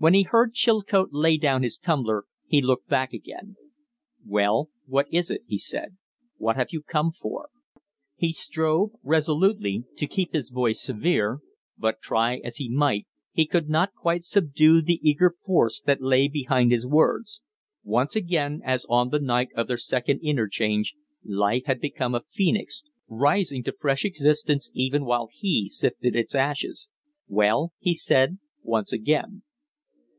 When 0.00 0.14
he 0.14 0.22
heard 0.22 0.54
Chilcote 0.54 1.08
lay 1.10 1.36
down 1.38 1.64
his 1.64 1.76
tumbler 1.76 2.22
he 2.46 2.62
looked 2.62 2.86
back 2.86 3.12
again. 3.12 3.56
"Well, 4.24 4.70
what 4.86 5.08
is 5.12 5.28
it?" 5.28 5.40
he 5.48 5.58
said. 5.58 5.96
"What 6.36 6.54
have 6.54 6.68
you 6.70 6.82
come 6.82 7.10
for?" 7.10 7.48
He 8.14 8.30
strove 8.30 8.92
resolutely 9.02 9.82
to 9.96 10.06
keep 10.06 10.32
his 10.32 10.50
voice 10.50 10.80
severe, 10.80 11.40
but, 11.76 12.00
try 12.00 12.36
as 12.44 12.58
he 12.58 12.70
might, 12.70 13.08
he 13.32 13.44
could 13.44 13.68
not 13.68 13.92
quite 13.92 14.22
subdue 14.22 14.82
the 14.82 15.00
eager 15.02 15.34
force 15.44 15.80
that 15.80 16.00
lay 16.00 16.28
behind 16.28 16.70
his 16.70 16.86
words. 16.86 17.42
Once 17.82 18.14
again, 18.14 18.60
as 18.62 18.86
on 18.88 19.08
the 19.08 19.18
night 19.18 19.48
of 19.56 19.66
their 19.66 19.76
second 19.76 20.20
interchange, 20.22 20.94
life 21.24 21.64
had 21.64 21.80
become 21.80 22.14
a 22.14 22.20
phoenix, 22.28 22.84
rising 23.08 23.64
to 23.64 23.72
fresh 23.72 24.04
existence 24.04 24.70
even 24.74 25.04
while 25.04 25.28
he 25.32 25.68
sifted 25.68 26.14
its 26.14 26.36
ashes. 26.36 26.86
"Well?" 27.26 27.72
he 27.80 27.94
said, 27.94 28.38
once 28.62 28.92
again. 28.92 29.42